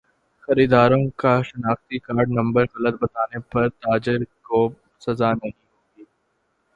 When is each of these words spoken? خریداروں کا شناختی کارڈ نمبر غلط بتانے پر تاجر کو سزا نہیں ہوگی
خریداروں 0.43 1.03
کا 1.21 1.33
شناختی 1.43 1.97
کارڈ 1.99 2.27
نمبر 2.29 2.63
غلط 2.75 2.95
بتانے 3.01 3.39
پر 3.51 3.69
تاجر 3.81 4.17
کو 4.43 4.59
سزا 5.01 5.31
نہیں 5.33 5.51
ہوگی 5.51 6.03